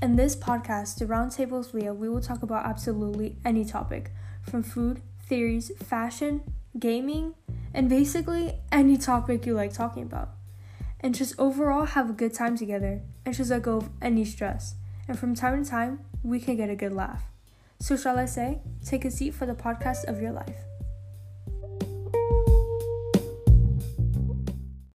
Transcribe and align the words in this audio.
In 0.00 0.14
this 0.14 0.36
podcast, 0.36 0.98
the 0.98 1.06
roundtables, 1.06 1.74
Lia, 1.74 1.92
we 1.92 2.08
will 2.08 2.20
talk 2.20 2.44
about 2.44 2.64
absolutely 2.64 3.36
any 3.44 3.64
topic 3.64 4.12
from 4.42 4.62
food, 4.62 5.02
theories, 5.26 5.72
fashion, 5.82 6.40
gaming, 6.78 7.34
and 7.74 7.88
basically 7.88 8.54
any 8.70 8.96
topic 8.96 9.44
you 9.44 9.54
like 9.54 9.72
talking 9.72 10.04
about. 10.04 10.30
And 11.00 11.16
just 11.16 11.34
overall 11.36 11.84
have 11.84 12.10
a 12.10 12.12
good 12.12 12.32
time 12.32 12.56
together 12.56 13.02
and 13.26 13.34
just 13.34 13.50
let 13.50 13.62
go 13.62 13.78
of 13.78 13.90
any 14.00 14.24
stress. 14.24 14.76
And 15.08 15.18
from 15.18 15.34
time 15.34 15.64
to 15.64 15.68
time, 15.68 15.98
we 16.22 16.38
can 16.38 16.56
get 16.56 16.70
a 16.70 16.76
good 16.76 16.92
laugh. 16.92 17.24
So, 17.80 17.96
shall 17.96 18.20
I 18.20 18.26
say, 18.26 18.60
take 18.84 19.04
a 19.04 19.10
seat 19.10 19.34
for 19.34 19.46
the 19.46 19.54
podcast 19.54 20.04
of 20.04 20.22
your 20.22 20.32
life. 20.32 20.58